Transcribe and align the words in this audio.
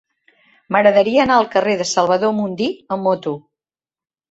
M'agradaria 0.75 1.19
anar 1.25 1.35
al 1.41 1.51
carrer 1.57 1.77
de 1.83 1.87
Salvador 1.91 2.35
Mundí 2.41 2.73
amb 2.97 3.09
moto. 3.11 3.37